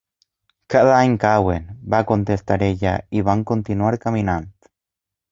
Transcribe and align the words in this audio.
Cada 0.75 0.93
any 0.99 1.11
cauen,—va 1.23 1.99
contestar 2.11 2.57
ella, 2.67 2.93
i 3.19 3.23
van 3.27 3.43
continuar 3.53 3.93
caminant. 4.07 4.49